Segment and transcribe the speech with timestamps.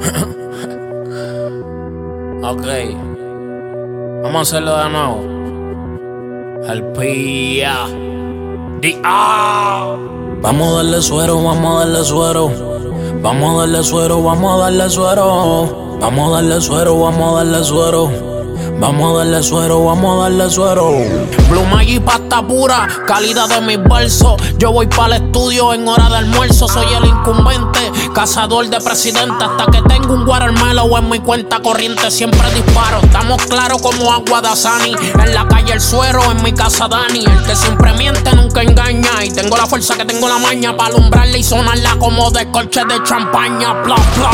[2.42, 2.66] ok.
[4.22, 5.24] Vamos a hacerlo de nuevo.
[6.68, 7.86] El pía.
[10.42, 12.50] Vamos a darle suero, vamos a darle suero.
[13.22, 15.98] Vamos a darle suero, vamos a darle suero.
[16.00, 18.39] Vamos a darle suero, vamos a darle suero.
[18.78, 20.90] Vamos a darle suero, vamos a darle suero.
[21.48, 24.40] Pluma y pasta pura, calidad de mis versos.
[24.58, 26.66] Yo voy para el estudio en hora de almuerzo.
[26.66, 29.44] Soy el incumbente, cazador de presidente.
[29.44, 33.00] Hasta que tengo un watermelon en mi cuenta corriente, siempre disparo.
[33.02, 34.94] Estamos claros como agua de Asani.
[35.14, 37.24] En la calle el suero, en mi casa Dani.
[37.24, 39.24] El que siempre miente nunca engaña.
[39.24, 42.82] Y tengo la fuerza que tengo la maña para alumbrarle y sonarla como de colche
[42.84, 43.74] de champaña.
[43.84, 44.30] Bla, bla.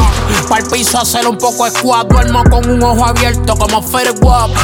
[0.49, 2.07] Para el piso hacer un poco de squad.
[2.07, 3.83] Duermo con un ojo abierto como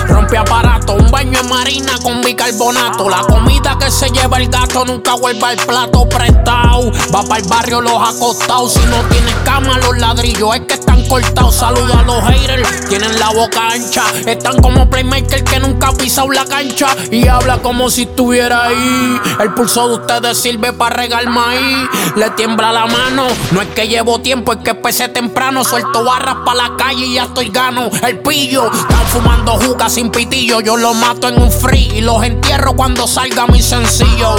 [0.07, 3.09] Rompe aparato, un baño en marina con bicarbonato.
[3.09, 6.91] La comida que se lleva el gato nunca vuelva al plato prestado.
[7.15, 8.73] Va para el barrio los acostados.
[8.73, 10.75] Si no tienes cama, los ladrillos es que
[11.13, 11.55] cortados.
[11.55, 14.03] Saluda a los haters, tienen la boca ancha.
[14.27, 16.89] Están como playmaker que nunca ha pisado la cancha.
[17.11, 19.21] Y habla como si estuviera ahí.
[19.39, 21.89] El pulso de ustedes sirve para regar maíz.
[22.17, 25.65] Le tiembla la mano, no es que llevo tiempo, es que empecé temprano.
[25.65, 27.91] Suelto barras para la calle y ya estoy gano.
[28.03, 30.61] El pillo, están fumando juca sin pitillo.
[30.61, 34.35] Yo los mato en un free y los entierro cuando salga mi sencillo.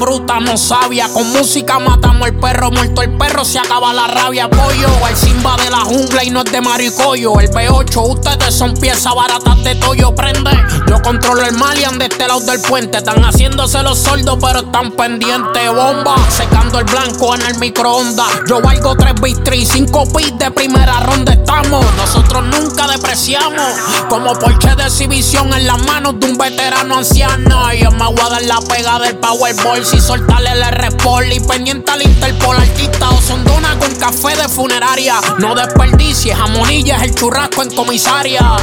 [0.00, 1.08] Bruta, no sabia.
[1.12, 4.48] Con música matamos el perro, muerto el perro, se acaba la rabia.
[4.48, 7.38] Pollo, el Simba de la jungla y no es de maricoyo.
[7.38, 10.14] El B8, ustedes son piezas baratas de toyo.
[10.14, 10.50] Prende,
[10.88, 12.98] yo controlo el Malian de este lado del puente.
[12.98, 15.68] Están haciéndose los sordos, pero están pendientes.
[15.68, 18.40] Bomba, secando el blanco en el microondas.
[18.48, 21.34] Yo valgo 3 b 5 pits de primera ronda.
[21.34, 23.62] Estamos, nosotros nunca depreciamos.
[24.08, 27.72] Como porche de exhibición en las manos de un veterano anciano.
[27.74, 31.26] Y yo me voy a dar la pega del Powerball si soltarle el R-Sport.
[31.32, 35.20] Y pendiente al Interpol, artista o sondona con café de funeraria.
[35.38, 38.56] No desperdicies, jamonillas, el churrasco en comisaria.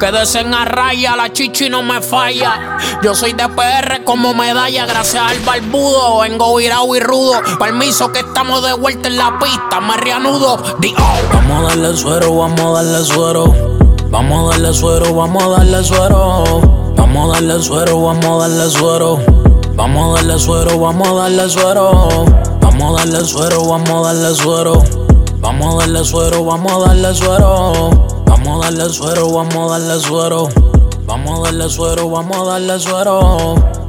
[0.00, 2.78] Quédese en raya, la chichi no me falla.
[3.02, 6.20] Yo soy de PR como medalla, gracias al barbudo.
[6.20, 7.40] Vengo virado y rudo.
[7.58, 10.62] Permiso que estamos de vuelta en la pista, me reanudo.
[11.32, 13.54] Vamos a darle suero, vamos a darle suero.
[14.10, 16.92] Vamos a darle suero, vamos a darle suero.
[16.96, 19.51] Vamos a darle suero, vamos a darle suero.
[19.74, 22.24] Vamos a darle suero, vamos a darle suero.
[22.60, 24.82] Vamos a darle suero, vamos a darle suero.
[25.40, 27.90] Vamos a darle suero, vamos a darle suero.
[28.26, 30.48] Vamos a darle suero, vamos a darle suero.
[31.06, 33.81] Vamos a darle suero, vamos a darle suero.